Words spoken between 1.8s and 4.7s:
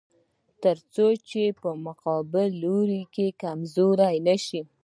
مقابل لوری کمزوری نشي.